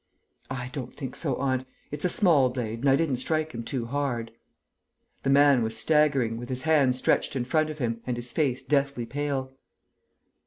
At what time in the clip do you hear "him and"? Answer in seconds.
7.77-8.17